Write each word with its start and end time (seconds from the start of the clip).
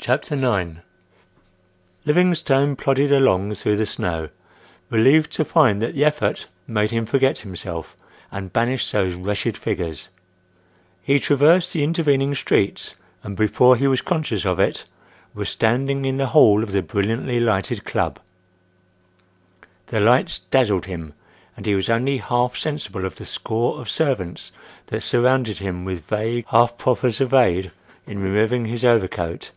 CHAPTER 0.00 0.36
IX 0.36 0.76
Livingstone 2.06 2.76
plodded 2.76 3.12
along 3.12 3.56
through 3.56 3.76
the 3.76 3.84
snow, 3.84 4.30
relieved 4.88 5.30
to 5.32 5.44
find 5.44 5.82
that 5.82 5.94
the 5.96 6.04
effort 6.04 6.46
made 6.66 6.92
him 6.92 7.04
forget 7.04 7.40
himself 7.40 7.94
and 8.30 8.50
banished 8.52 8.90
those 8.92 9.12
wretched 9.14 9.58
figures. 9.58 10.08
He 11.02 11.18
traversed 11.18 11.72
the 11.74 11.82
intervening 11.82 12.34
streets 12.36 12.94
and 13.22 13.36
before 13.36 13.76
he 13.76 13.86
was 13.86 14.00
conscious 14.00 14.46
of 14.46 14.58
it 14.58 14.84
was 15.34 15.50
standing 15.50 16.06
in 16.06 16.16
the 16.16 16.28
hall 16.28 16.62
of 16.62 16.72
the 16.72 16.80
brilliantly 16.80 17.38
lighted 17.40 17.84
club. 17.84 18.18
The 19.88 20.00
lights 20.00 20.38
dazzled 20.38 20.86
him, 20.86 21.12
and 21.54 21.66
he 21.66 21.74
was 21.74 21.90
only 21.90 22.18
half 22.18 22.56
sensible 22.56 23.04
of 23.04 23.16
the 23.16 23.26
score 23.26 23.78
of 23.78 23.90
servants 23.90 24.52
that 24.86 25.02
surrounded 25.02 25.58
him 25.58 25.84
with 25.84 26.06
vague, 26.06 26.46
half 26.48 26.78
proffers 26.78 27.20
of 27.20 27.34
aid 27.34 27.72
in 28.06 28.22
removing 28.22 28.64
his 28.64 28.86
overcoat. 28.86 29.50